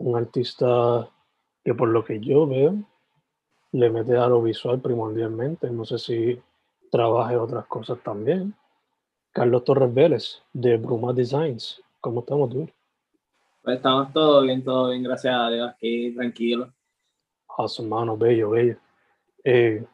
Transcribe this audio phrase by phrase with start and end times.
[0.00, 1.08] un artista
[1.62, 2.74] que por lo que yo veo
[3.72, 5.70] le mete a lo visual primordialmente.
[5.70, 6.40] No sé si
[6.90, 8.54] trabaje otras cosas también.
[9.32, 11.80] Carlos Torres Vélez de Bruma Designs.
[12.00, 12.68] ¿Cómo estamos tú?
[13.62, 16.72] Pues estamos todo bien, todo bien, gracias a Dios, aquí tranquilo.
[17.58, 18.76] Awesome, mano, bello, bello.
[19.44, 19.84] Eh,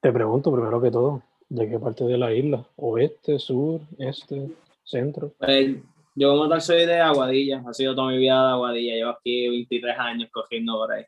[0.00, 2.64] te pregunto primero que todo, ¿de qué parte de la isla?
[2.76, 4.50] ¿Oeste, sur, este,
[4.84, 5.32] centro?
[5.38, 5.78] Pues,
[6.14, 9.48] yo como tal soy de Aguadilla, ha sido toda mi vida de Aguadilla, llevo aquí
[9.48, 11.04] 23 años cogiendo por ahí.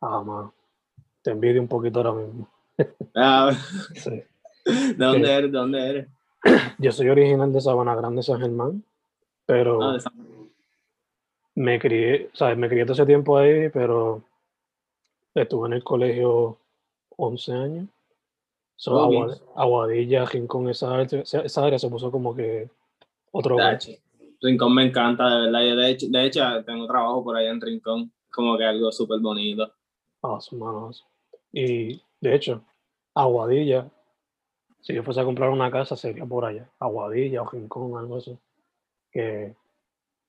[0.00, 0.52] Ah, mano,
[1.22, 2.48] te envidio un poquito ahora mismo.
[3.14, 3.50] Ah,
[3.94, 4.22] Sí.
[4.64, 5.52] ¿De dónde eres?
[5.52, 6.08] ¿De dónde eres?
[6.78, 8.82] Yo soy original de Sabana Grande, San Germán,
[9.46, 9.98] pero Ah,
[11.54, 14.22] me crié, sea, me crié todo ese tiempo ahí, pero
[15.34, 16.58] estuve en el colegio
[17.16, 17.88] 11 años.
[18.76, 18.98] So,
[19.54, 22.68] Aguadilla, Rincón, esa, área- esa área se puso como que
[23.30, 23.56] otro.
[23.56, 23.98] Tachi.
[24.42, 25.62] Rincón me encanta, de verdad.
[25.62, 29.20] Yo de hecho, de hecho tengo trabajo por allá en Rincón, como que algo súper
[29.20, 29.72] bonito.
[30.20, 31.08] Awesome, awesome.
[31.52, 32.64] Y de hecho,
[33.14, 33.88] Aguadilla,
[34.80, 36.68] si yo fuese a comprar una casa, sería por allá.
[36.80, 38.36] Aguadilla o Rincón, algo así.
[39.12, 39.54] Que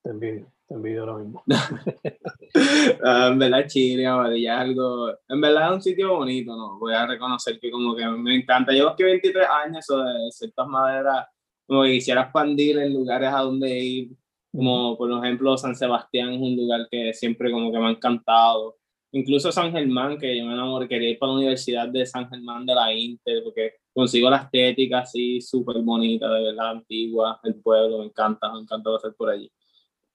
[0.03, 1.44] te envidio, te envidio ahora mismo.
[3.03, 5.09] Ah, en verdad, Chile, Aguadilla es algo.
[5.28, 6.78] En verdad es un sitio bonito, ¿no?
[6.78, 8.72] Voy a reconocer que, como que me encanta.
[8.72, 11.28] Llevo aquí 23 años, o de ciertas maneras,
[11.68, 14.09] como que quisiera expandir en lugares a donde ir.
[14.51, 18.75] Como, por ejemplo, San Sebastián es un lugar que siempre, como que me ha encantado.
[19.12, 22.66] Incluso San Germán, que yo me enamoré, quería ir para la Universidad de San Germán
[22.66, 28.00] de la Inter, porque consigo la estética así, súper bonita, de verdad, antigua, el pueblo,
[28.00, 29.52] me encanta, me encanta pasar por allí.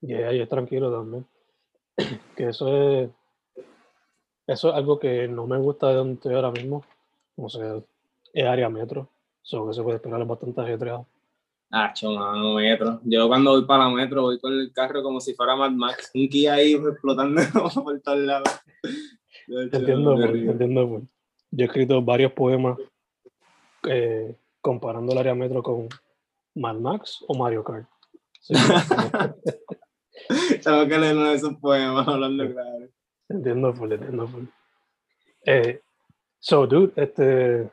[0.03, 1.27] Y ahí es tranquilo también.
[2.37, 3.11] Que eso es,
[4.47, 6.85] eso es algo que no me gusta de donde estoy ahora mismo.
[7.37, 7.81] O sea,
[8.33, 9.09] es área metro.
[9.43, 11.07] Solo que se puede esperar es bastante ajetreado.
[11.71, 13.01] Ah, mano, metro.
[13.05, 16.11] Yo cuando voy para la metro voy con el carro como si fuera Mad Max.
[16.15, 17.43] Un Kia ahí explotando
[17.85, 18.49] por todos lados.
[19.47, 20.89] Te entiendo, Qué pues, te entiendo.
[20.89, 21.03] pues.
[21.51, 22.79] Yo he escrito varios poemas
[23.87, 25.89] eh, comparando el área metro con
[26.55, 27.87] Mad Max o Mario Kart.
[28.41, 28.55] Sí,
[30.65, 32.89] Tengo que leer uno de esos poemas hablando claro.
[33.29, 34.27] te entiendo, full, te entiendo.
[34.27, 34.45] full.
[35.47, 35.81] Eh,
[36.39, 37.71] so, dude, este,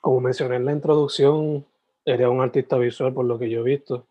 [0.00, 1.64] como mencioné en la introducción,
[2.12, 4.06] eres un artista visual por lo que yo he visto,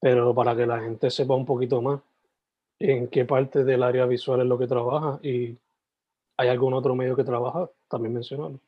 [0.00, 2.00] pero para que la gente sepa un poquito más
[2.78, 5.56] en qué parte del área visual es lo que trabaja y
[6.36, 8.60] hay algún otro medio que trabaja, también mencionarlo.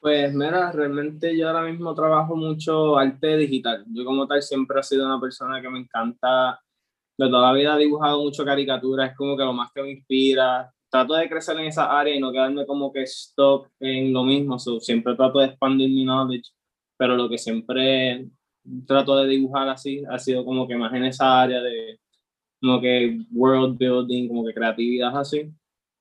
[0.00, 3.84] Pues mira, realmente yo ahora mismo trabajo mucho arte digital.
[3.88, 6.60] Yo como tal siempre he sido una persona que me encanta,
[7.18, 9.90] de toda la vida he dibujado mucho caricaturas, es como que lo más que me
[9.90, 10.72] inspira.
[10.88, 14.58] Trato de crecer en esa área y no quedarme como que stop en lo mismo.
[14.58, 16.50] So, siempre trato de expandir mi knowledge,
[16.98, 18.26] pero lo que siempre
[18.86, 21.98] trato de dibujar así ha sido como que más en esa área de
[22.60, 25.50] como que world building, como que creatividad así.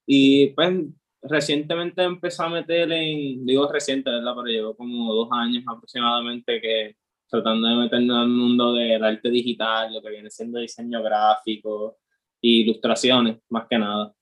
[0.05, 0.73] Y pues
[1.21, 4.33] recientemente empecé a meter en, digo reciente, ¿verdad?
[4.35, 6.95] Pero llevo como dos años aproximadamente que
[7.29, 11.97] tratando de meterme en el mundo del arte digital, lo que viene siendo diseño gráfico
[12.41, 14.15] y ilustraciones, más que nada.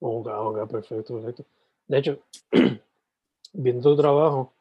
[0.00, 1.44] Ok, ok, perfecto, perfecto.
[1.86, 2.18] De hecho,
[3.52, 4.53] viendo tu trabajo,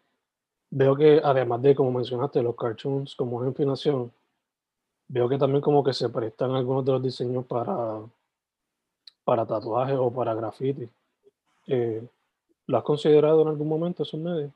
[0.76, 4.12] veo que además de, como mencionaste, los cartoons como una inspiración,
[5.08, 8.02] veo que también como que se prestan algunos de los diseños para
[9.24, 10.90] para tatuajes o para graffiti.
[11.68, 12.04] Eh,
[12.68, 14.52] ¿Lo has considerado en algún momento esos medios?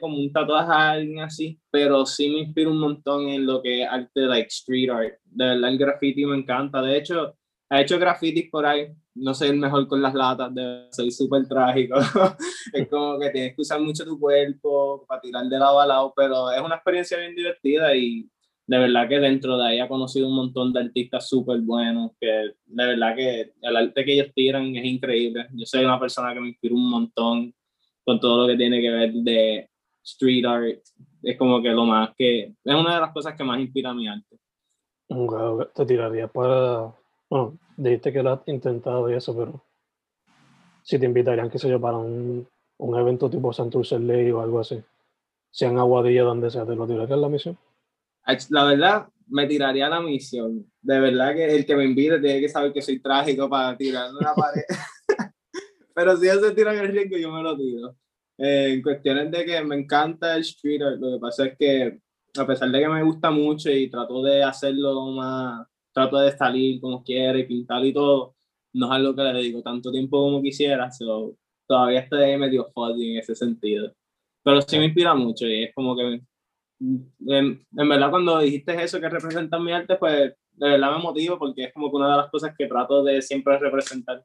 [0.00, 3.82] como un tatuaje a alguien así, pero sí me inspira un montón en lo que
[3.82, 5.18] es arte, like street art.
[5.24, 6.80] De verdad, el graffiti me encanta.
[6.80, 7.34] De hecho,
[7.70, 8.88] he hecho grafitis por ahí.
[9.14, 11.96] No soy el mejor con las latas, de, soy súper trágico.
[12.72, 16.12] es como que tienes que usar mucho tu cuerpo para tirar de lado a lado,
[16.14, 18.28] pero es una experiencia bien divertida y
[18.66, 22.26] de verdad que dentro de ahí he conocido un montón de artistas súper buenos, que
[22.26, 25.46] de verdad que el arte que ellos tiran es increíble.
[25.52, 27.54] Yo soy una persona que me inspira un montón
[28.04, 29.70] con todo lo que tiene que ver de
[30.02, 30.80] street art.
[31.22, 34.08] Es como que lo más que, es una de las cosas que más inspira mi
[34.08, 34.36] arte.
[35.74, 36.92] te tiraría para,
[37.28, 39.62] bueno, dijiste que lo has intentado y eso, pero
[40.82, 42.46] si te invitarían, qué sé yo, para un,
[42.78, 44.82] un evento tipo Santurce Ley o algo así,
[45.50, 47.58] sea en Aguadilla, donde sea, ¿te lo tirarías la misión?
[48.50, 50.70] La verdad, me tiraría la misión.
[50.80, 54.18] De verdad que el que me invite tiene que saber que soy trágico para tirarme
[54.18, 54.62] una pared.
[55.94, 57.96] Pero si se tira el riesgo, yo me lo tiro.
[58.38, 62.00] Eh, en cuestiones de que me encanta el street lo que pasa es que
[62.38, 65.66] a pesar de que me gusta mucho y trato de hacerlo más,
[65.96, 68.34] trato de salir como quiere, pintar y todo,
[68.74, 71.34] no es algo que le dedico tanto tiempo como quisiera, so,
[71.66, 73.90] todavía estoy medio fuzzy en ese sentido.
[74.44, 76.20] Pero sí me inspira mucho y es como que
[76.80, 81.64] en, verdad cuando dijiste eso que representa mi arte, pues de verdad me motivo porque
[81.64, 84.22] es como que una de las cosas que trato de siempre representar.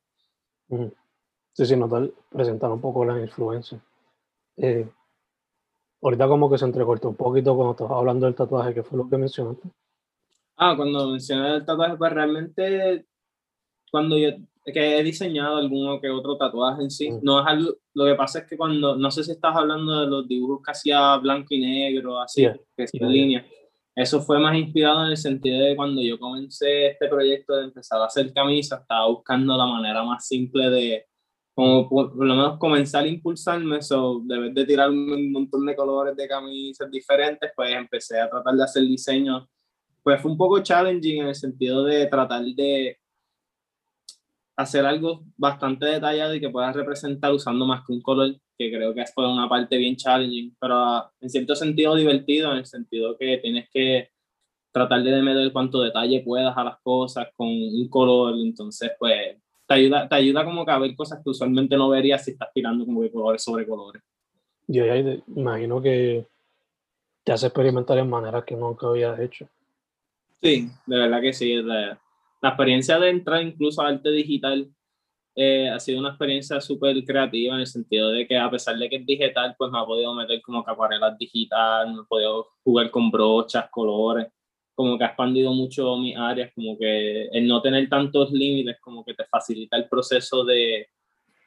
[1.54, 3.82] Sí, sí, notar, presentar un poco las influencias.
[4.58, 4.86] Eh,
[6.02, 9.10] ahorita como que se entrecortó un poquito cuando estabas hablando del tatuaje, que fue lo
[9.10, 9.70] que mencionaste.
[10.64, 13.06] Ah, cuando mencioné el tatuaje, pues realmente
[13.90, 14.30] cuando yo
[14.64, 17.10] que he diseñado alguno que otro tatuaje en sí.
[17.10, 17.20] Mm.
[17.24, 20.08] No es algo, lo que pasa es que cuando, no sé si estás hablando de
[20.08, 22.48] los dibujos que hacía blanco y negro, así,
[22.78, 23.46] que es línea.
[23.96, 28.00] Eso fue más inspirado en el sentido de cuando yo comencé este proyecto de empezar
[28.00, 31.06] a hacer camisas, estaba buscando la manera más simple de,
[31.54, 35.76] como por, lo menos comenzar a impulsarme, eso, de vez de tirar un montón de
[35.76, 39.48] colores de camisas diferentes, pues empecé a tratar de hacer diseños.
[40.04, 42.98] Pues fue un poco challenging en el sentido de tratar de
[44.56, 48.94] hacer algo bastante detallado y que puedas representar usando más que un color, que creo
[48.94, 53.38] que fue una parte bien challenging, pero en cierto sentido divertido, en el sentido que
[53.38, 54.10] tienes que
[54.72, 59.38] tratar de meter cuanto detalle puedas a las cosas con un color, entonces pues
[59.68, 62.50] te ayuda, te ayuda como que a ver cosas que usualmente no verías si estás
[62.54, 64.02] tirando como de colores sobre colores.
[64.68, 64.96] Yo ya
[65.36, 66.26] imagino que
[67.24, 69.48] te hace experimentar en maneras que nunca habías hecho.
[70.42, 71.56] Sí, de verdad que sí.
[71.56, 71.98] De,
[72.42, 74.68] la experiencia de entrar incluso a arte digital
[75.36, 78.90] eh, ha sido una experiencia súper creativa en el sentido de que a pesar de
[78.90, 82.48] que es digital, pues me ha podido meter como que acuarelas digital, me he podido
[82.64, 84.28] jugar con brochas, colores,
[84.74, 89.06] como que ha expandido mucho mis áreas, como que el no tener tantos límites, como
[89.06, 90.88] que te facilita el proceso de,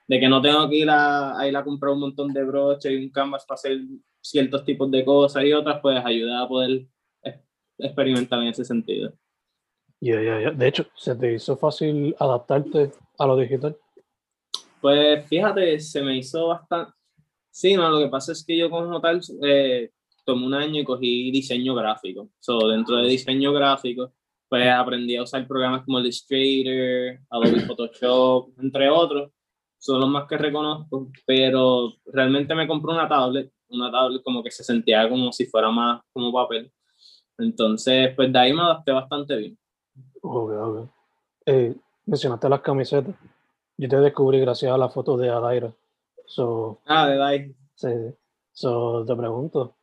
[0.06, 2.92] de que no tengo que ir a, a, ir a comprar un montón de broches
[2.92, 3.78] y un canvas para hacer
[4.20, 6.86] ciertos tipos de cosas y otras, pues ayuda a poder
[7.78, 9.12] experimentar en ese sentido.
[10.00, 13.76] De hecho, ¿se te hizo fácil adaptarte a lo digital?
[14.80, 16.92] Pues fíjate, se me hizo bastante...
[17.50, 19.90] Sí, no, lo que pasa es que yo como tal eh,
[20.26, 22.28] tomé un año y cogí diseño gráfico.
[22.38, 24.12] So, dentro de diseño gráfico,
[24.48, 29.30] pues aprendí a usar programas como Illustrator, Adobe Photoshop, entre otros.
[29.78, 34.50] Son los más que reconozco, pero realmente me compré una tablet, una tablet como que
[34.50, 36.72] se sentía como si fuera más como papel.
[37.38, 39.58] Entonces, pues de ahí me adapté bastante bien.
[40.22, 40.88] Ok, ok.
[41.46, 41.74] Eh,
[42.06, 43.14] mencionaste las camisetas.
[43.76, 45.72] Yo te descubrí gracias a la foto de Adaira.
[46.26, 47.54] So, ah, de Adaira.
[47.74, 47.88] Sí.
[48.52, 49.74] So, te pregunto,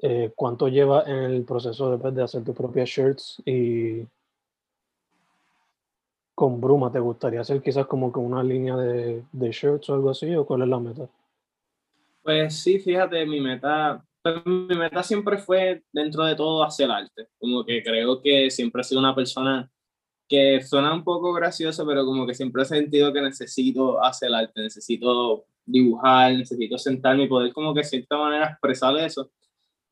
[0.00, 4.06] eh, ¿cuánto lleva en el proceso después de hacer tus propias shirts y
[6.34, 10.10] con Bruma te gustaría hacer quizás como con una línea de, de shirts o algo
[10.10, 11.08] así o cuál es la meta?
[12.22, 17.28] Pues sí, fíjate, mi meta pues, mi meta siempre fue, dentro de todo, hacer arte.
[17.38, 19.70] Como que creo que siempre he sido una persona
[20.28, 24.62] que suena un poco gracioso, pero como que siempre he sentido que necesito hacer arte,
[24.62, 29.30] necesito dibujar, necesito sentarme y poder como que de cierta manera expresar eso.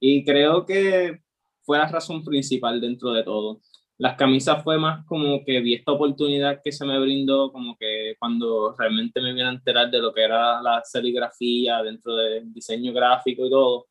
[0.01, 1.21] Y creo que
[1.63, 3.61] fue la razón principal dentro de todo.
[3.99, 8.17] Las camisas fue más como que vi esta oportunidad que se me brindó, como que
[8.19, 12.93] cuando realmente me vine a enterar de lo que era la serigrafía dentro del diseño
[12.93, 13.89] gráfico y todo,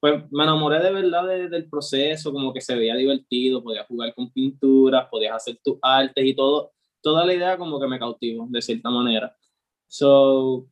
[0.00, 4.32] pues me enamoré de verdad del proceso, como que se veía divertido, podías jugar con
[4.32, 8.62] pinturas, podías hacer tus artes y todo, toda la idea como que me cautivó de
[8.62, 9.36] cierta manera.
[9.88, 10.66] So,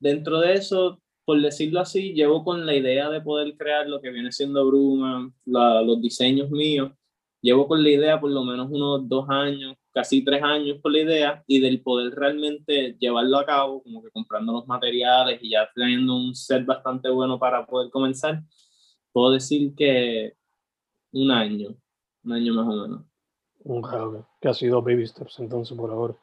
[0.00, 4.10] dentro de eso, por decirlo así, llevo con la idea de poder crear lo que
[4.10, 6.92] viene siendo Bruma, los diseños míos,
[7.40, 11.00] llevo con la idea por lo menos unos dos años, casi tres años con la
[11.00, 15.68] idea y del poder realmente llevarlo a cabo, como que comprando los materiales y ya
[15.74, 18.42] teniendo un set bastante bueno para poder comenzar,
[19.12, 20.34] puedo decir que
[21.12, 21.74] un año,
[22.24, 23.04] un año más o menos.
[23.64, 23.82] Un
[24.40, 26.14] que ha sido baby steps entonces por ahora.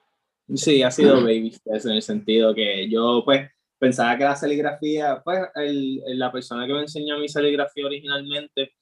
[0.54, 5.22] Sí, ha sido baby steps en el sentido que yo pues pensaba que la serigrafía,
[5.24, 8.74] pues el, la persona que me enseñó mi serigrafía originalmente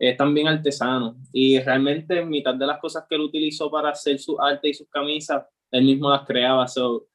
[0.00, 4.40] es también artesano y realmente mitad de las cosas que él utilizó para hacer su
[4.40, 6.66] arte y sus camisas, él mismo las creaba.
[6.66, 7.06] So,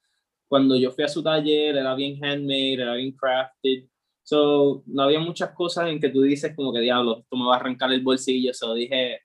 [0.48, 3.86] cuando yo fui a su taller, era bien handmade, era bien crafted.
[4.24, 7.56] So, no había muchas cosas en que tú dices como que diablo, esto me va
[7.56, 8.54] a arrancar el bolsillo.
[8.54, 9.20] So, dije,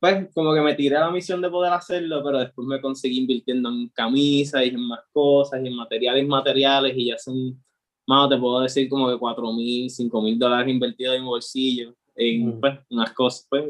[0.00, 3.18] pues como que me tiré a la misión de poder hacerlo, pero después me conseguí
[3.20, 7.62] invirtiendo en camisas y en más cosas y en materiales materiales y ya son,
[8.06, 12.60] más te puedo decir como que 4 mil, 5 mil dólares invertidos en bolsillo en
[12.60, 13.64] pues, unas cosas, pues,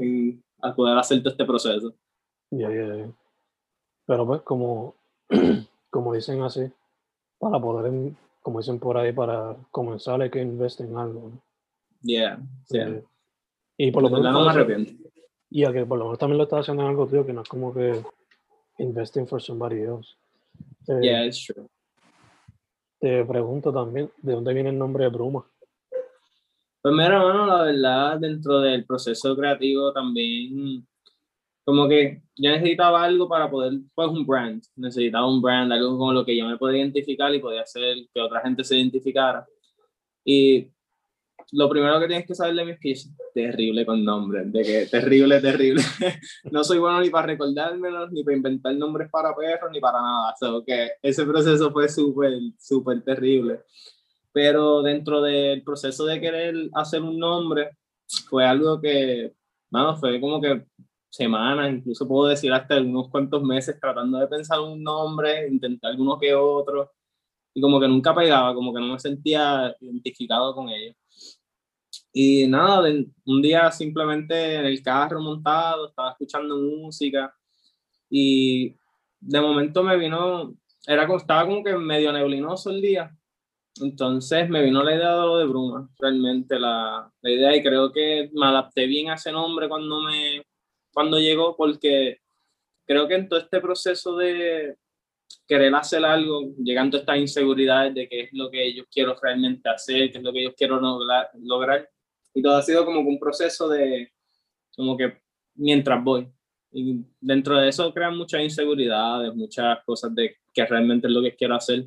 [0.60, 1.94] a poder hacer todo este proceso.
[2.50, 3.10] Ya, ya, ya.
[4.06, 4.94] Pero pues, como,
[5.90, 6.70] como dicen así,
[7.38, 11.32] para poder, como dicen por ahí, para comenzar hay que invertir en algo.
[12.02, 13.02] Yeah, yeah.
[13.76, 14.32] Y por lo menos.
[14.32, 14.92] No me arrepiento.
[15.50, 17.42] Y a que por lo menos también lo estás haciendo en algo, tío, que no
[17.42, 18.02] es como que
[18.78, 20.16] investing for somebody else.
[20.88, 21.66] Eh, yeah, it's true.
[22.98, 25.44] Te pregunto también, ¿de dónde viene el nombre de Bruma?
[26.82, 30.84] Pues mira, hermano, la verdad, dentro del proceso creativo también,
[31.64, 36.12] como que yo necesitaba algo para poder, pues un brand, necesitaba un brand, algo con
[36.12, 39.46] lo que yo me podía identificar y podía hacer que otra gente se identificara.
[40.24, 40.72] Y
[41.52, 42.94] lo primero que tienes que saber de mí es que
[43.32, 45.82] terrible con nombres, de que terrible, terrible.
[46.50, 50.34] no soy bueno ni para recordármelos, ni para inventar nombres para perros, ni para nada.
[50.50, 53.60] O que ese proceso fue súper, súper terrible
[54.32, 57.70] pero dentro del proceso de querer hacer un nombre,
[58.28, 59.34] fue algo que,
[59.70, 60.64] bueno, fue como que
[61.10, 66.18] semanas, incluso puedo decir hasta unos cuantos meses tratando de pensar un nombre, intentar alguno
[66.18, 66.92] que otro,
[67.54, 70.96] y como que nunca pegaba, como que no me sentía identificado con ellos.
[72.12, 72.88] Y nada,
[73.26, 77.34] un día simplemente en el carro montado, estaba escuchando música
[78.08, 78.74] y
[79.20, 80.54] de momento me vino,
[80.86, 83.14] era, estaba como que medio neblinoso el día
[83.80, 87.90] entonces me vino la idea de lo de Bruma, realmente la, la, idea y creo
[87.90, 90.42] que me adapté bien a ese nombre cuando, me,
[90.92, 92.18] cuando llegó porque
[92.86, 94.76] creo que en todo este proceso de
[95.46, 99.68] querer hacer algo, llegando a estas inseguridades de qué es lo que yo quiero realmente
[99.68, 101.88] hacer, qué es lo que yo quiero lograr, lograr
[102.34, 104.12] y todo ha sido como un proceso de
[104.76, 105.18] como que
[105.54, 106.28] mientras voy.
[106.70, 111.36] Y dentro de eso crean muchas inseguridades, muchas cosas de que realmente es lo que
[111.36, 111.86] quiero hacer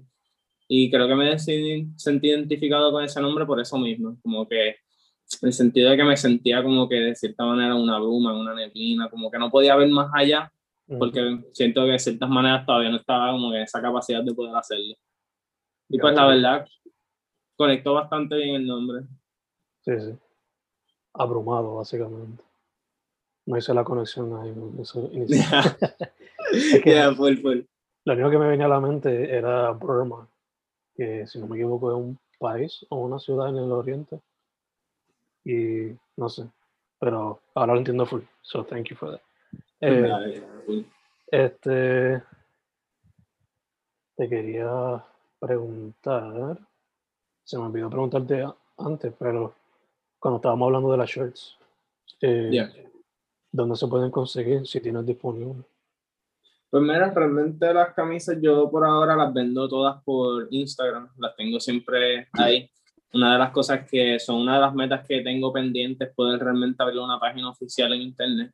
[0.67, 5.47] y creo que me sentí identificado con ese nombre por eso mismo, como que en
[5.47, 9.09] el sentido de que me sentía como que de cierta manera una bruma, una neblina,
[9.09, 10.51] como que no podía ver más allá,
[10.99, 14.55] porque siento que de ciertas maneras todavía no estaba como en esa capacidad de poder
[14.55, 14.95] hacerlo.
[15.89, 16.67] Y pues la verdad,
[17.55, 19.01] conectó bastante bien el nombre.
[19.81, 20.13] Sí, sí.
[21.13, 22.43] Abrumado, básicamente.
[23.45, 24.53] No hice la conexión ahí.
[26.51, 27.59] es que full, full.
[28.05, 30.27] Lo único que me venía a la mente era Burma,
[30.95, 34.19] que si no me equivoco es un país o una ciudad en el oriente.
[35.43, 36.47] Y no sé,
[36.99, 38.21] pero ahora lo entiendo full.
[38.41, 39.21] So thank you for that.
[39.81, 40.43] Eh,
[41.27, 42.23] este,
[44.15, 45.03] te quería
[45.39, 46.57] preguntar,
[47.43, 48.45] se me olvidó preguntarte
[48.77, 49.53] antes, pero
[50.19, 51.57] cuando estábamos hablando de las shirts,
[52.21, 52.89] eh,
[53.51, 55.63] ¿dónde se pueden conseguir si tienes disponible?
[56.69, 61.59] Pues mira, realmente las camisas yo por ahora las vendo todas por Instagram, las tengo
[61.59, 62.69] siempre ahí.
[63.13, 66.39] Una de las cosas que son una de las metas que tengo pendientes es poder
[66.41, 68.51] realmente abrir una página oficial en internet.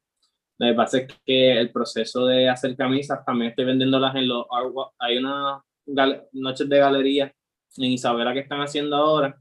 [0.60, 4.46] Lo que pasa es que el proceso de hacer camisas también estoy vendiéndolas en los
[5.00, 5.64] hay unas
[6.34, 7.34] noches de galería
[7.78, 9.36] en Isabela que están haciendo ahora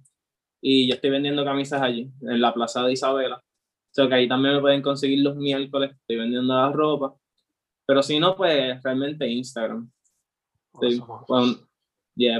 [0.62, 3.36] y yo estoy vendiendo camisas allí en la plaza de Isabela.
[3.36, 7.14] O sea que ahí también me pueden conseguir los miércoles, estoy vendiendo la ropa
[7.90, 9.90] pero si no, pues realmente Instagram.
[10.80, 11.02] Sí,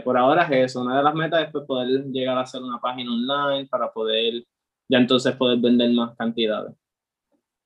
[0.04, 0.82] por ahora es eso.
[0.82, 4.44] Una de las metas es pues, poder llegar a hacer una página online para poder
[4.88, 6.72] ya entonces poder vender más cantidades.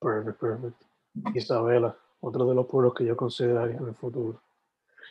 [0.00, 0.86] Perfecto, perfecto.
[1.34, 4.40] Isabela, otro de los pueblos que yo consideraría en el futuro.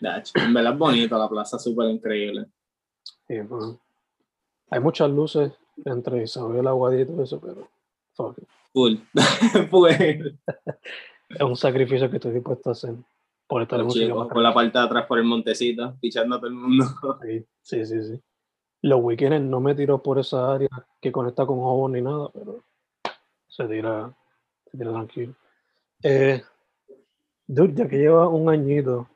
[0.01, 2.47] en verdad es bonito, la plaza súper increíble.
[3.27, 3.35] Sí,
[4.71, 5.53] hay muchas luces
[5.85, 7.69] entre Isabela, Guadí y todo eso, pero
[8.13, 8.35] fuck
[8.73, 8.95] Full.
[9.69, 9.91] Full
[11.35, 12.95] es un sacrificio que estoy dispuesto a hacer
[13.47, 16.47] por estar en un Por la parte de atrás, por el montecito, pichando a todo
[16.47, 16.85] el mundo.
[17.61, 18.21] Sí, sí, sí.
[18.81, 22.61] Los weekends no me tiro por esa área que conecta con Jobon ni nada, pero
[23.47, 24.13] se tira,
[24.69, 25.33] se tira tranquilo.
[26.03, 26.41] Eh,
[27.47, 29.07] dude, ya que lleva un añito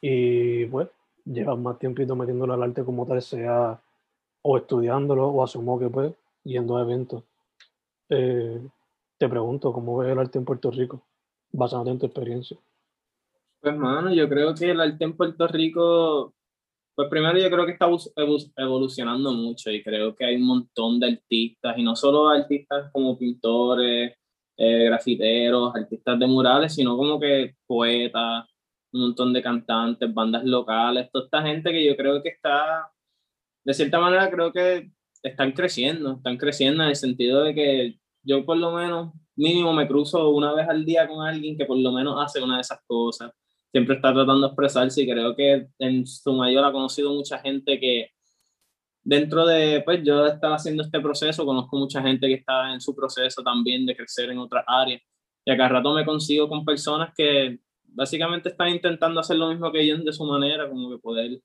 [0.00, 0.88] y pues
[1.24, 3.80] llevas más tiempito metiéndolo al arte como tal, sea
[4.42, 6.12] o estudiándolo o asumo que pues
[6.44, 7.24] yendo a eventos.
[8.08, 8.60] Eh,
[9.18, 11.02] te pregunto, ¿cómo ves el arte en Puerto Rico?
[11.52, 12.56] Basándote en tu experiencia.
[13.60, 16.34] Pues, mano, yo creo que el arte en Puerto Rico,
[16.94, 17.88] pues primero yo creo que está
[18.56, 23.18] evolucionando mucho y creo que hay un montón de artistas, y no solo artistas como
[23.18, 24.14] pintores,
[24.56, 28.46] eh, grafiteros, artistas de murales, sino como que poetas,
[28.92, 32.90] un montón de cantantes, bandas locales, toda esta gente que yo creo que está,
[33.64, 34.90] de cierta manera creo que
[35.22, 39.88] están creciendo, están creciendo en el sentido de que yo por lo menos mínimo me
[39.88, 42.80] cruzo una vez al día con alguien que por lo menos hace una de esas
[42.86, 43.32] cosas.
[43.72, 47.78] Siempre está tratando de expresarse y creo que en su mayor ha conocido mucha gente
[47.78, 48.10] que
[49.02, 52.94] dentro de, pues yo estaba haciendo este proceso, conozco mucha gente que está en su
[52.94, 55.00] proceso también de crecer en otras áreas.
[55.44, 59.80] Y acá rato me consigo con personas que básicamente están intentando hacer lo mismo que
[59.80, 61.40] ellos de su manera, como que poder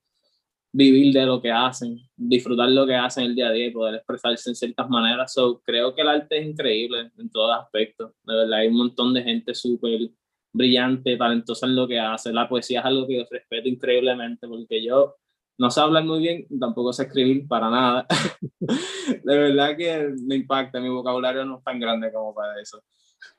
[0.75, 3.96] vivir de lo que hacen, disfrutar lo que hacen el día a día y poder
[3.96, 5.32] expresarse en ciertas maneras.
[5.32, 8.12] So, creo que el arte es increíble en todos aspectos.
[8.24, 10.10] De verdad, hay un montón de gente súper
[10.51, 12.34] brillante, talentosa en lo que hace.
[12.34, 15.15] La poesía es algo que yo respeto increíblemente porque yo
[15.58, 18.05] no sé hablar muy bien, tampoco sé escribir para nada.
[19.24, 22.84] de verdad que me impacta, mi vocabulario no es tan grande como para eso.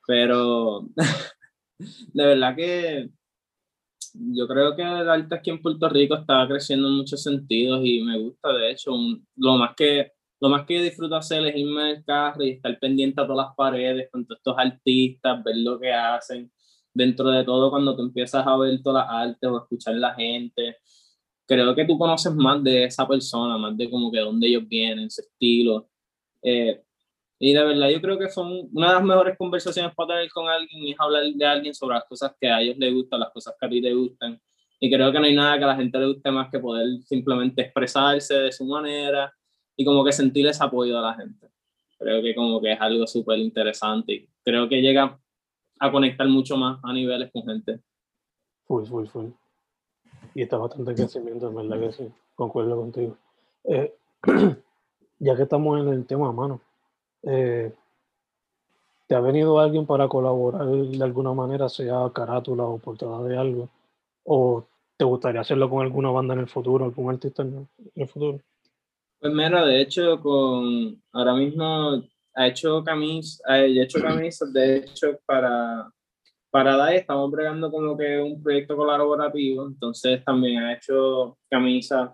[0.06, 0.88] Pero
[1.78, 3.10] de verdad que
[4.32, 8.02] yo creo que el arte aquí en Puerto Rico está creciendo en muchos sentidos y
[8.02, 8.92] me gusta, de hecho,
[9.36, 13.20] lo más que lo más que disfruto hacer es irme el carro y estar pendiente
[13.20, 16.52] a todas las paredes con todos estos artistas, ver lo que hacen,
[16.92, 20.76] dentro de todo cuando tú empiezas a ver todas las artes o escuchar la gente,
[21.46, 25.10] creo que tú conoces más de esa persona, más de como que dónde ellos vienen,
[25.10, 25.88] su estilo.
[26.42, 26.82] Eh,
[27.38, 30.48] y de verdad yo creo que son una de las mejores conversaciones para tener con
[30.48, 33.54] alguien es hablar de alguien sobre las cosas que a ellos les gustan, las cosas
[33.58, 34.40] que a ti te gustan.
[34.80, 36.86] Y creo que no hay nada que a la gente le guste más que poder
[37.02, 39.32] simplemente expresarse de su manera
[39.76, 41.48] y como que sentir ese apoyo de la gente.
[41.98, 45.18] Creo que como que es algo súper interesante y creo que llega
[45.78, 47.80] a conectar mucho más a niveles con gente.
[48.66, 49.26] Full, full, full.
[50.34, 53.16] Y está bastante crecimiento, en verdad que sí, concuerdo contigo.
[53.64, 53.94] Eh,
[55.18, 56.60] ya que estamos en el tema, mano,
[57.26, 57.74] eh,
[59.06, 63.68] ¿te ha venido alguien para colaborar de alguna manera, sea carátula o portada de algo?
[64.24, 68.40] ¿O te gustaría hacerlo con alguna banda en el futuro, algún artista en el futuro?
[69.20, 72.02] Pues mira, de hecho, con ahora mismo
[72.34, 75.90] ha hecho camisas, ha hecho camisas, de hecho, para,
[76.50, 82.10] para DAI estamos bregando como que un proyecto colaborativo, entonces también ha hecho camisas,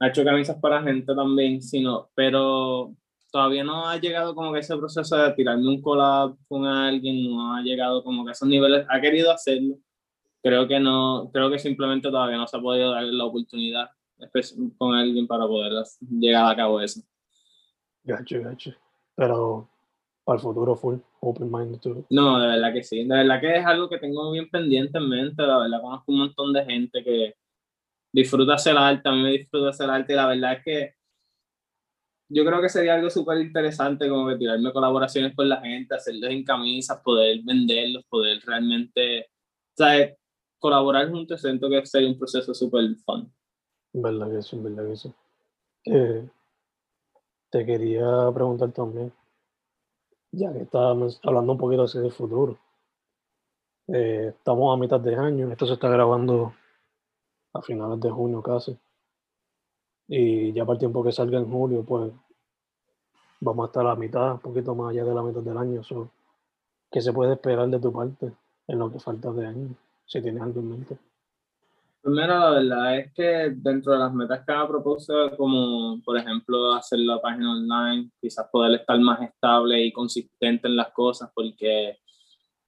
[0.00, 2.94] ha hecho camisas para gente también, sino, pero
[3.30, 7.54] todavía no ha llegado como que ese proceso de tirarme un collab con alguien, no
[7.54, 9.78] ha llegado como que a esos niveles, ha querido hacerlo,
[10.42, 13.90] creo que no, creo que simplemente todavía no se ha podido dar la oportunidad
[14.76, 17.00] con alguien para poder llegar a cabo eso.
[18.02, 18.72] Gacho, gacho.
[19.14, 19.68] Pero
[20.24, 23.64] para el futuro full open minded No, de verdad que sí, de verdad que es
[23.64, 27.34] algo que tengo bien pendiente en mente, la verdad conozco un montón de gente que
[28.12, 30.97] disfruta hacer arte, a mí me disfruta hacer arte y la verdad es que
[32.28, 36.30] yo creo que sería algo súper interesante como que tirarme colaboraciones con la gente, hacerlos
[36.30, 39.30] en camisas, poder venderlos, poder realmente,
[39.76, 40.16] ¿sabes?
[40.58, 43.32] Colaborar juntos, siento que sería un proceso súper fun.
[43.92, 45.12] Verdad que sí, verdad que sí.
[45.86, 46.28] Eh,
[47.50, 49.10] te quería preguntar también,
[50.30, 52.58] ya que estábamos hablando un poquito así del futuro.
[53.86, 56.52] Eh, estamos a mitad de año, esto se está grabando
[57.54, 58.78] a finales de junio casi.
[60.08, 62.10] Y ya para el tiempo que salga en julio, pues
[63.40, 65.82] vamos a estar a la mitad, un poquito más allá de la mitad del año.
[66.90, 68.32] ¿Qué se puede esperar de tu parte
[68.66, 69.74] en lo que falta de año?
[70.06, 70.98] Si tienes algo en mente.
[72.00, 76.72] Primero, la verdad es que dentro de las metas que me propuesto, como por ejemplo
[76.72, 81.98] hacer la página online, quizás poder estar más estable y consistente en las cosas, porque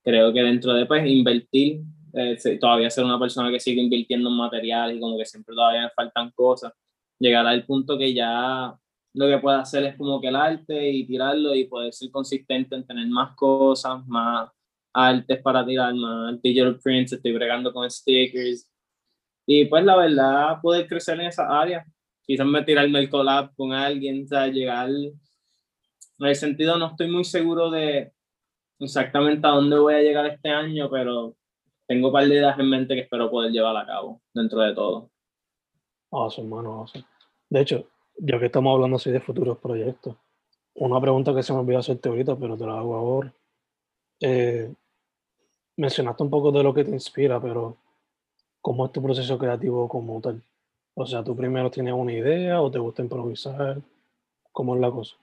[0.02, 1.80] creo que dentro de pues invertir,
[2.12, 5.84] eh, todavía ser una persona que sigue invirtiendo en materiales y como que siempre todavía
[5.84, 6.72] me faltan cosas,
[7.20, 8.74] llegar al punto que ya
[9.14, 12.74] lo que puedo hacer es como que el arte y tirarlo y poder ser consistente
[12.74, 14.50] en tener más cosas, más
[14.92, 18.70] artes para tirar, más digital prints, estoy bregando con stickers,
[19.52, 21.84] y pues la verdad, poder crecer en esa área.
[22.22, 24.88] Quizás me tirarme el collab con alguien, o sea, llegar.
[24.88, 25.16] En
[26.20, 28.12] el sentido, no estoy muy seguro de
[28.78, 31.36] exactamente a dónde voy a llegar este año, pero
[31.88, 34.72] tengo un par de ideas en mente que espero poder llevar a cabo dentro de
[34.72, 35.10] todo.
[36.10, 37.04] Awesome, mano, awesome.
[37.48, 40.16] De hecho, ya que estamos hablando así de futuros proyectos,
[40.74, 43.32] una pregunta que se me olvidó hacerte ahorita, pero te la hago ahora.
[44.20, 44.72] Eh,
[45.76, 47.76] mencionaste un poco de lo que te inspira, pero
[48.60, 50.42] ¿cómo es tu proceso creativo como tal?
[50.94, 53.80] O sea, ¿tú primero tienes una idea o te gusta improvisar?
[54.52, 55.16] ¿Cómo es la cosa?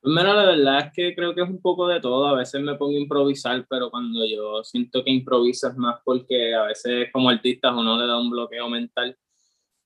[0.00, 2.26] Primero, la verdad es que creo que es un poco de todo.
[2.26, 6.64] A veces me pongo a improvisar, pero cuando yo siento que improvisas más porque a
[6.64, 9.16] veces como artista uno le da un bloqueo mental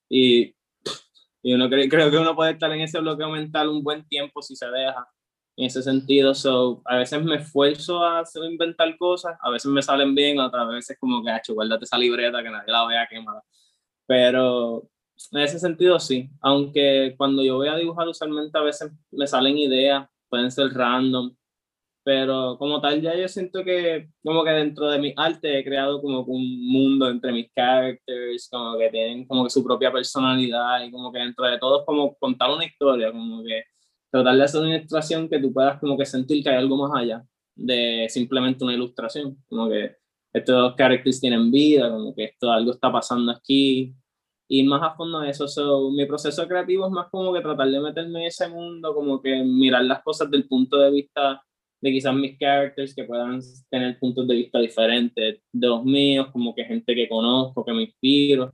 [0.09, 0.55] y,
[1.41, 4.41] y uno cree, creo que uno puede estar en ese bloqueo mental un buen tiempo
[4.41, 5.07] si se deja
[5.57, 6.33] en ese sentido.
[6.33, 10.67] So, a veces me esfuerzo a hacer, inventar cosas, a veces me salen bien, otras
[10.69, 13.43] veces como que, hecho, guárdate esa libreta que nadie la vea quemada.
[14.05, 14.89] Pero
[15.31, 19.57] en ese sentido sí, aunque cuando yo voy a dibujar usualmente a veces me salen
[19.57, 21.35] ideas, pueden ser random,
[22.07, 26.01] pero como tal ya yo siento que como que dentro de mi arte he creado
[26.01, 30.89] como un mundo entre mis characters, como que tienen como que su propia personalidad y
[30.89, 33.63] como que dentro de todo es como contar una historia, como que
[34.09, 36.91] tratar de hacer una ilustración que tú puedas como que sentir que hay algo más
[36.97, 39.97] allá de simplemente una ilustración, como que
[40.31, 43.93] estos characters tienen vida, como que esto algo está pasando aquí,
[44.47, 47.69] y más a fondo de eso, so, mi proceso creativo es más como que tratar
[47.69, 51.43] de meterme en ese mundo, como que mirar las cosas del punto de vista
[51.81, 56.55] de quizás mis characters que puedan tener puntos de vista diferentes de los míos, como
[56.55, 58.53] que gente que conozco, que me inspiro,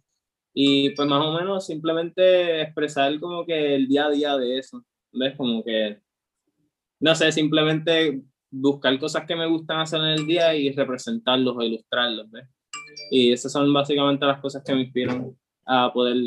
[0.53, 4.83] y pues más o menos simplemente expresar como que el día a día de eso.
[5.13, 5.35] ¿ves?
[5.35, 5.99] Como que,
[6.99, 11.63] no sé, simplemente buscar cosas que me gustan hacer en el día y representarlos o
[11.63, 12.47] ilustrarlos, ¿ves?
[13.09, 16.17] Y esas son básicamente las cosas que me inspiran a poder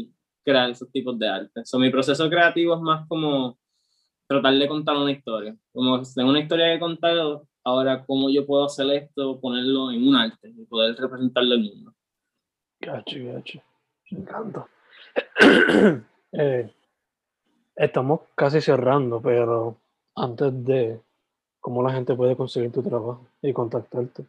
[0.45, 1.65] crear esos tipos de arte.
[1.65, 3.59] So, mi proceso creativo es más como
[4.27, 5.57] tratar de contar una historia.
[5.73, 7.17] Como tengo una historia que contar,
[7.65, 11.95] ahora cómo yo puedo hacer esto, ponerlo en un arte y poder representarlo al mundo.
[12.81, 13.61] Gacho, gacho.
[14.11, 14.67] Me encanta.
[16.33, 16.71] eh,
[17.77, 19.77] Estamos casi cerrando, pero
[20.15, 20.99] antes de,
[21.61, 24.25] ¿cómo la gente puede conseguir tu trabajo y contactarte?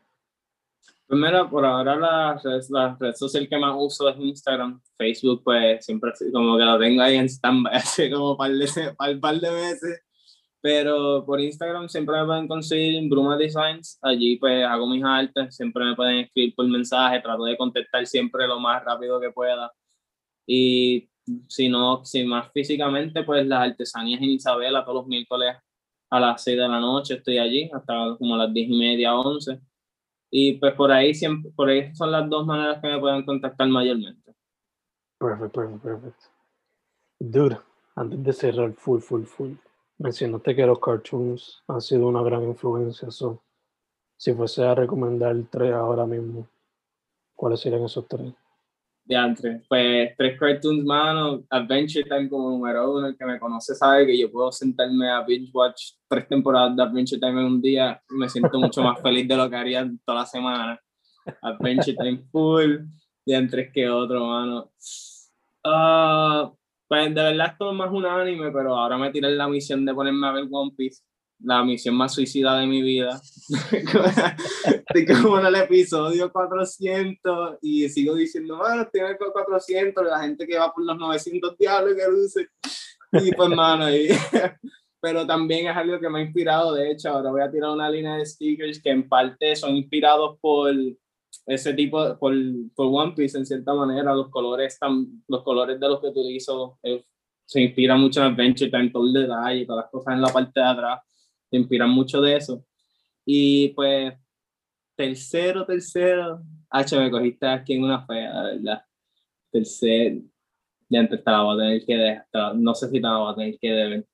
[1.08, 4.82] Primero, por ahora la la red social que más uso es Instagram.
[4.98, 9.40] Facebook, pues siempre como que lo tengo ahí en stand-by como un par de, par
[9.40, 10.02] de meses.
[10.62, 13.98] Pero por Instagram siempre me pueden conseguir Bruma Designs.
[14.02, 18.46] Allí pues hago mis artes, siempre me pueden escribir por mensaje, trato de contestar siempre
[18.48, 19.72] lo más rápido que pueda.
[20.46, 21.10] Y
[21.48, 25.56] si no, si más físicamente, pues las artesanías en Isabela todos los miércoles
[26.10, 29.60] a las 6 de la noche estoy allí, hasta como las 10 y media, 11.
[30.30, 33.68] Y pues por ahí, siempre, por ahí son las dos maneras que me pueden contactar
[33.68, 34.36] mayormente.
[35.18, 36.26] Perfecto, perfecto, perfecto.
[37.20, 37.58] Dude,
[37.96, 39.54] antes de cerrar full, full, full,
[39.98, 43.10] mencionaste que los cartoons han sido una gran influencia.
[43.10, 43.42] So,
[44.16, 46.48] si fuese a recomendar tres ahora mismo,
[47.36, 48.34] ¿cuáles serían esos tres?
[49.08, 49.62] De antes.
[49.68, 54.18] Pues tres cartoons, mano, Adventure Time como número uno, el que me conoce sabe que
[54.18, 58.28] yo puedo sentarme a binge watch tres temporadas de Adventure Time en un día, me
[58.28, 60.80] siento mucho más feliz de lo que haría toda la semana.
[61.42, 62.78] Adventure Time full,
[63.26, 64.72] de antes que otro, mano.
[65.64, 66.56] Uh,
[66.88, 69.94] pues de verdad esto es más un anime, pero ahora me tiré la misión de
[69.94, 71.02] ponerme a ver One Piece
[71.40, 73.20] la misión más suicida de mi vida.
[74.66, 80.20] Estoy como en el episodio 400 y sigo diciendo, bueno, estoy en el 400, la
[80.20, 82.48] gente que va por los 900 diablos que luce.
[83.12, 84.10] Y pues, mano, y,
[85.02, 86.74] pero también es algo que me ha inspirado.
[86.74, 90.38] De hecho, ahora voy a tirar una línea de stickers que en parte son inspirados
[90.42, 90.74] por
[91.46, 92.34] ese tipo, por,
[92.76, 94.14] por One Piece en cierta manera.
[94.14, 97.06] Los colores, tan, los colores de los que utilizo eh,
[97.46, 100.60] se inspira mucho en Adventure Time, todo el detalle, todas las cosas en la parte
[100.60, 101.00] de atrás
[101.50, 102.64] te inspiran mucho de eso.
[103.26, 104.14] Y pues,
[104.96, 108.86] tercero, tercero, H, me cogiste aquí en una fea, la verdad.
[109.52, 110.22] Tercero,
[110.90, 113.32] ya antes te la voy a tener que dejar, no sé si te la voy
[113.32, 114.08] a tener que deber,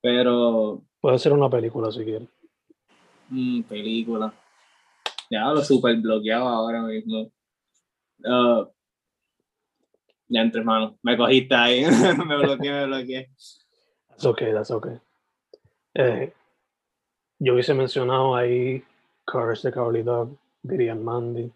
[0.00, 0.82] pero...
[1.00, 2.28] Puede ser una película si quieres.
[3.30, 4.32] Mm, película.
[5.30, 7.32] Ya lo super bloqueado ahora mismo.
[8.18, 8.66] Uh,
[10.28, 11.84] ya entre manos, me cogiste ahí,
[12.26, 13.30] me bloqueé, me bloqueé.
[14.08, 14.98] That's okay, that's okay.
[15.94, 16.32] Eh,
[17.42, 18.84] yo hubiese mencionado ahí
[19.26, 21.50] Cars de Carly Dog, Billion Mandy,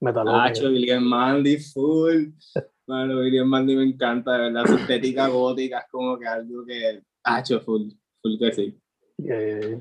[0.00, 0.66] Metalocalypse.
[0.66, 2.26] Ah, Billion Mandy, full.
[2.86, 7.02] Bueno, Billion Mandy me encanta, de verdad, su estética gótica es como que algo que.
[7.22, 7.88] Ah, full,
[8.20, 8.78] full que sí.
[9.16, 9.80] Es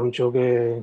[0.00, 0.82] un show que,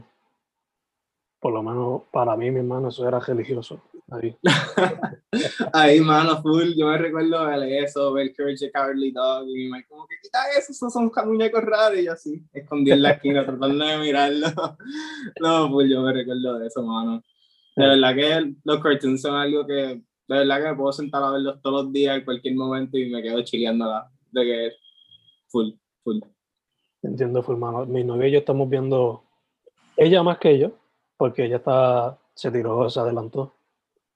[1.39, 3.81] por lo menos para mí, mi hermano, eso era religioso.
[4.11, 4.35] Ahí.
[5.73, 6.73] Ahí, mano, full.
[6.75, 9.47] Yo me recuerdo ver eso, ver Courage Cowardly Dog.
[9.49, 11.99] Y me como que quita eso, esos son muñecos raros.
[11.99, 14.47] Y yo así, escondí en la esquina tratando de mirarlo.
[15.41, 17.23] No, full, yo me recuerdo de eso, mano.
[17.75, 21.31] De verdad que los cartoons son algo que, de verdad que me puedo sentar a
[21.31, 24.71] verlos todos los días, en cualquier momento, y me quedo chileando la, de que
[25.47, 25.71] full,
[26.03, 26.19] full.
[27.01, 27.85] Entiendo, full, mano.
[27.85, 29.23] Mi novia y yo estamos viendo,
[29.97, 30.71] ella más que yo,
[31.17, 33.55] porque ella está, se tiró, se adelantó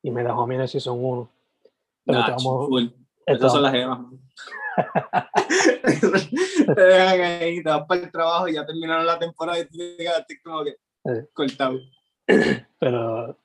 [0.01, 1.29] y me dejó a mí en el Season 1.
[2.05, 2.87] Pero Nah, full.
[3.25, 3.99] Esas son las gemas.
[6.75, 9.97] te dejan ahí, te vas para el trabajo y ya terminaron la temporada y te
[9.97, 11.11] quedaste como que Sí.
[11.33, 11.79] cortado.
[12.79, 13.37] Pero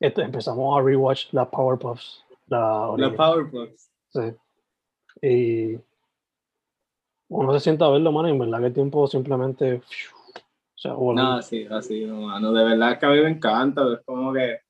[0.00, 2.24] esto, empezamos a rewatch las Powerpuffs.
[2.46, 3.90] La original, Powerpuffs.
[4.10, 4.20] sí.
[5.20, 5.78] Y
[7.28, 9.82] uno se sienta a verlo, mano, y en verdad que el tiempo simplemente
[10.76, 11.20] se voló.
[11.20, 12.52] No, sí, así, no, mano.
[12.52, 13.82] De verdad que a mí me encanta.
[13.94, 14.60] Es como que.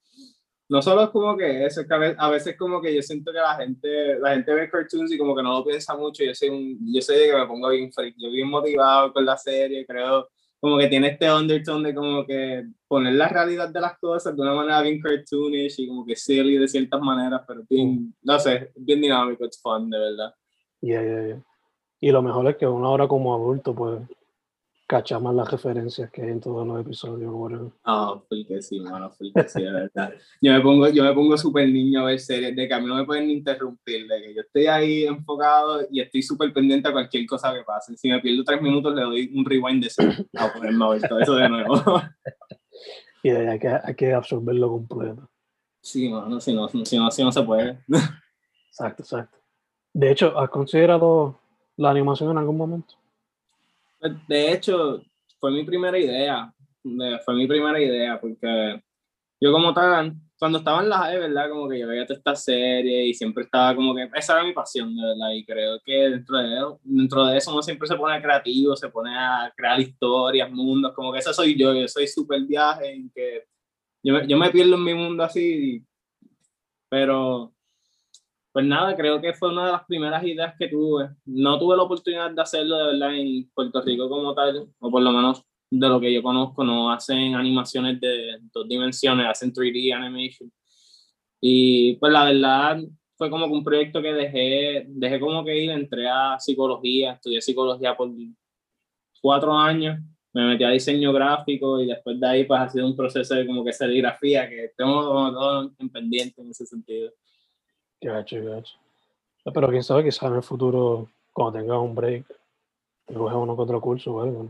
[0.68, 3.00] No solo es como que eso, es que a ve- a veces como que yo
[3.02, 6.22] siento que la gente, la gente ve cartoons y como que no lo piensa mucho.
[6.24, 9.24] Yo soy un, yo soy de que me pongo bien freak, yo bien motivado con
[9.24, 10.28] la serie, creo
[10.60, 14.42] como que tiene este undertone de como que poner la realidad de las cosas de
[14.42, 18.72] una manera bien cartoonish y como que silly de ciertas maneras, pero bien, no sé,
[18.74, 20.34] bien dinámico, it's fun, de verdad.
[20.80, 21.42] Yeah, yeah, yeah.
[22.00, 24.00] Y lo mejor es que uno ahora como adulto, pues,
[24.88, 27.30] cacha más las referencias que hay en todos los episodios.
[27.32, 27.70] whatever.
[27.84, 30.14] Ah, full que sí, mano, full que sí, de verdad.
[30.40, 32.86] Yo me pongo, yo me pongo súper niño a ver series, de que a mí
[32.86, 36.92] no me pueden interrumpir, de que yo estoy ahí enfocado y estoy súper pendiente a
[36.92, 37.96] cualquier cosa que pase.
[37.98, 41.02] Si me pierdo tres minutos, le doy un rewind de cero a ponerme a ver
[41.02, 41.74] todo eso de nuevo.
[43.20, 45.28] Y de ahí hay que, hay que absorberlo completo.
[45.82, 47.80] Sí, mano, si no, si no, si no se puede.
[48.68, 49.38] Exacto, exacto.
[49.92, 51.40] De hecho, ¿has considerado
[51.76, 52.94] la animación en algún momento?
[54.00, 55.02] De hecho,
[55.40, 56.52] fue mi primera idea,
[56.84, 58.80] de- fue mi primera idea, porque
[59.40, 61.50] yo como tal, cuando estaba en la high, ¿verdad?
[61.50, 64.52] Como que yo veía toda esta serie y siempre estaba como que, esa era mi
[64.52, 68.22] pasión, de verdad, y creo que dentro de, dentro de eso uno siempre se pone
[68.22, 72.42] creativo, se pone a crear historias, mundos, como que ese soy yo, yo soy súper
[72.46, 73.44] viaje, en que
[74.04, 75.84] yo, yo me pierdo en mi mundo así,
[76.88, 77.52] pero
[78.58, 81.10] pues nada, creo que fue una de las primeras ideas que tuve.
[81.26, 85.00] No tuve la oportunidad de hacerlo de verdad en Puerto Rico como tal, o por
[85.00, 89.94] lo menos de lo que yo conozco, no hacen animaciones de dos dimensiones, hacen 3D
[89.94, 90.50] animation.
[91.40, 92.80] Y pues la verdad
[93.16, 97.40] fue como que un proyecto que dejé, dejé como que ir, entré a psicología, estudié
[97.40, 98.10] psicología por
[99.22, 100.00] cuatro años,
[100.32, 103.46] me metí a diseño gráfico y después de ahí pues ha sido un proceso de
[103.46, 107.12] como que serigrafía, que tengo como todo en pendiente en ese sentido.
[108.00, 108.74] Gacho, gacho.
[109.52, 112.26] Pero quién sabe, quizás en el futuro, cuando tengas un break,
[113.06, 114.48] te coges uno que otro curso o algo.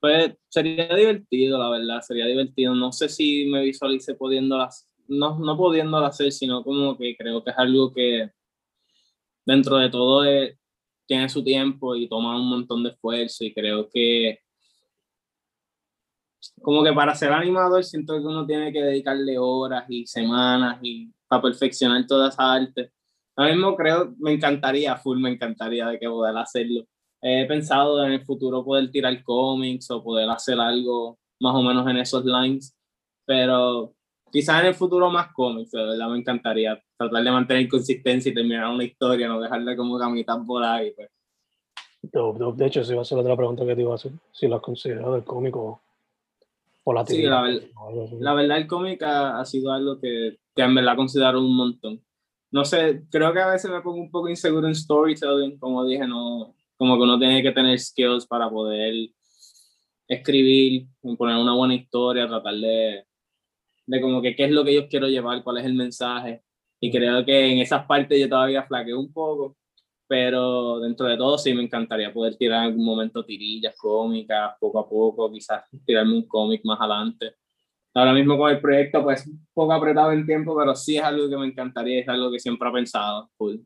[0.00, 2.74] Pues sería divertido, la verdad, sería divertido.
[2.74, 7.58] No sé si me visualice pudiéndolas, no, no hacer, sino como que creo que es
[7.58, 8.30] algo que
[9.44, 10.22] dentro de todo
[11.06, 14.38] tiene su tiempo y toma un montón de esfuerzo y creo que
[16.62, 21.12] como que para ser animador siento que uno tiene que dedicarle horas y semanas y
[21.30, 22.90] para perfeccionar toda esa arte.
[23.36, 26.84] Ahora mismo creo, me encantaría, full me encantaría de que poder hacerlo.
[27.22, 31.86] He pensado en el futuro poder tirar cómics o poder hacer algo más o menos
[31.86, 32.76] en esos lines,
[33.24, 33.94] pero
[34.32, 38.34] quizás en el futuro más cómics, de verdad me encantaría tratar de mantener consistencia y
[38.34, 40.92] terminar una historia, no dejarla como que a mitad por ahí.
[40.96, 41.10] Pues.
[42.56, 44.12] De hecho, esa iba a ser otra pregunta que te iba a hacer.
[44.32, 45.80] Si lo has considerado el cómico
[46.82, 47.70] o la Sí, la ver-.
[48.18, 52.02] La verdad, el cómic ha, ha sido algo que, que en verdad considero un montón.
[52.50, 56.06] No sé, creo que a veces me pongo un poco inseguro en storytelling, como dije,
[56.06, 58.94] no, como que uno tiene que tener skills para poder
[60.08, 63.04] escribir, poner una buena historia, tratar de,
[63.86, 66.42] de como que qué es lo que yo quiero llevar, cuál es el mensaje.
[66.80, 69.56] Y creo que en esas partes yo todavía flaqueo un poco,
[70.08, 74.80] pero dentro de todo sí me encantaría poder tirar en algún momento tirillas cómicas, poco
[74.80, 77.34] a poco, quizás tirarme un cómic más adelante.
[77.94, 81.28] Ahora mismo con el proyecto, pues un poco apretado en tiempo, pero sí es algo
[81.28, 83.28] que me encantaría, es algo que siempre he pensado.
[83.36, 83.56] full.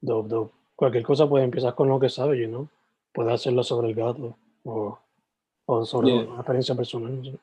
[0.00, 0.52] Dope, dope.
[0.76, 2.68] Cualquier cosa puede empezar con lo que sabes, you know.
[3.12, 4.98] Puedes hacerlo sobre el gato o,
[5.66, 6.20] o sobre Yeah.
[6.22, 7.16] una experiencia personal.
[7.16, 7.38] no sé.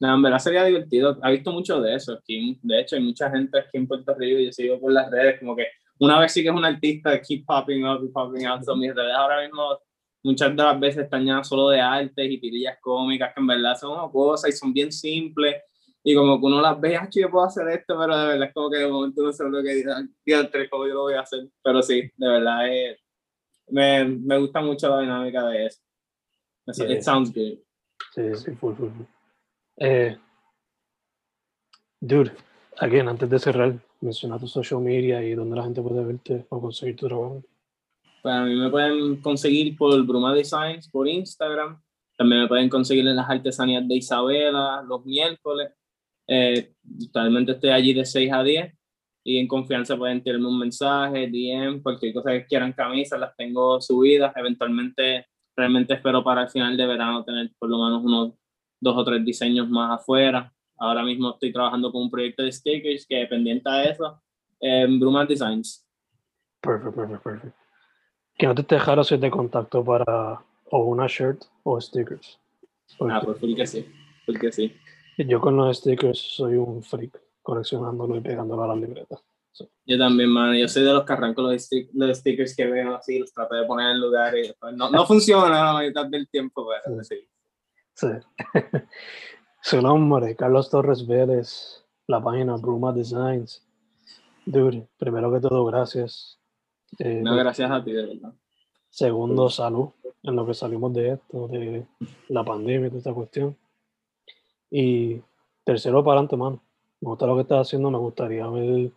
[0.00, 1.16] No, en verdad sería divertido.
[1.22, 2.14] Ha visto mucho de eso.
[2.14, 5.38] Aquí, de hecho, hay mucha gente aquí en Puerto Rico, yo sigo por las redes,
[5.40, 5.66] como que
[6.00, 8.62] una vez sí que es un artista, keep popping up y popping out.
[8.64, 9.78] So, mis redes ahora mismo
[10.28, 13.74] muchas de las veces están llenas solo de artes y tirillas cómicas que en verdad
[13.78, 15.56] son una cosa y son bien simples.
[16.04, 18.54] Y como que uno las ve, ah, yo puedo hacer esto, pero de verdad es
[18.54, 21.48] como que de momento no sé lo que diantre, cómo yo lo voy a hacer.
[21.62, 22.98] Pero sí, de verdad eh,
[23.68, 25.80] me, me gusta mucho la dinámica de eso.
[26.66, 26.92] Yeah.
[26.92, 27.58] It sounds good.
[28.14, 29.06] Sí, sí, full, full, full.
[29.78, 30.16] Eh,
[32.00, 32.32] dude,
[32.78, 36.60] again, antes de cerrar, menciona tu social media y dónde la gente puede verte o
[36.60, 37.42] conseguir tu trabajo.
[38.28, 41.80] Pues a mí me pueden conseguir por Bruma Designs, por Instagram.
[42.14, 45.72] También me pueden conseguir en las artesanías de Isabela los miércoles.
[46.26, 46.74] Eh,
[47.06, 48.74] totalmente estoy allí de 6 a 10
[49.24, 53.80] y en confianza pueden tirarme un mensaje, DM, cualquier cosa que quieran, camisas, las tengo
[53.80, 54.36] subidas.
[54.36, 55.24] Eventualmente,
[55.56, 58.34] realmente espero para el final de verano tener por lo menos unos
[58.78, 60.52] dos o tres diseños más afuera.
[60.76, 64.22] Ahora mismo estoy trabajando con un proyecto de stickers que pendiente a eso,
[64.60, 65.88] en Bruma Designs.
[66.60, 67.67] Perfecto, perfecto, perfecto.
[68.38, 72.38] Que no te dejaron hacer de contacto para o una shirt o stickers.
[73.00, 73.86] ah, pues full que sí,
[74.24, 74.74] full que sí.
[75.18, 79.20] Yo con los stickers soy un freak, coleccionándolo y pegándolo a las libretas.
[79.86, 80.54] Yo también, mano.
[80.54, 83.66] Yo soy de los que arranco los, los stickers que veo así, los trato de
[83.66, 84.54] poner en lugares.
[84.74, 87.28] No, no funciona la mayoría del tiempo, pero sí.
[87.94, 88.06] Sí.
[89.62, 93.66] Su nombre, Carlos Torres Vélez, la página Bruma Designs.
[94.46, 96.37] Dude, primero que todo, gracias.
[96.98, 98.32] Eh, no, gracias a ti, de verdad.
[98.90, 99.90] Segundo, salud,
[100.22, 101.86] en lo que salimos de esto, de
[102.28, 103.56] la pandemia y toda esta cuestión.
[104.70, 105.20] Y
[105.64, 106.62] tercero, para adelante, mano.
[107.00, 108.90] Me gusta lo que estás haciendo, me gustaría ver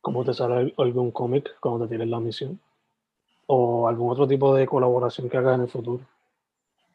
[0.00, 2.58] cómo te sale algún cómic cuando te tienes la misión.
[3.46, 6.02] O algún otro tipo de colaboración que hagas en el futuro.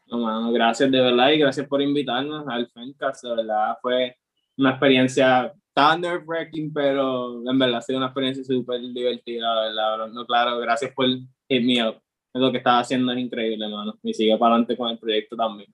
[0.07, 3.23] No, mano, gracias de verdad y gracias por invitarnos al Fencast.
[3.23, 4.17] De verdad fue
[4.57, 10.07] una experiencia tan nerve-wracking, pero en verdad ha sido una experiencia súper divertida, ¿verdad?
[10.11, 12.01] No, claro, gracias por hit me up.
[12.33, 13.97] Lo que estás haciendo es increíble, mano.
[14.03, 15.73] Y sigue para adelante con el proyecto también.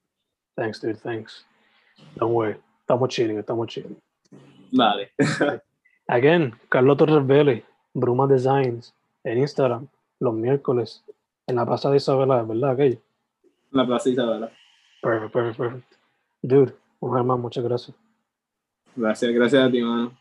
[0.56, 1.46] Thanks, dude, thanks.
[2.16, 2.58] Don't worry.
[2.82, 3.98] Estamos chilling, estamos chilling.
[4.72, 5.12] Vale.
[6.08, 9.88] Again, Carlos Torres Vélez, Bruma Designs, en Instagram,
[10.20, 11.04] los miércoles,
[11.48, 12.72] en la Plaza de Isabela, ¿verdad?
[12.72, 13.02] Aquello.
[13.72, 14.52] La Plaza Isabela.
[15.02, 15.94] Perfect, perfect, perfect.
[16.42, 17.96] Dude, un más, muchas gracias.
[18.98, 20.12] Gracias, gracias a ti, mano.